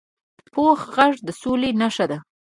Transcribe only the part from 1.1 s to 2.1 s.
د سولي نښه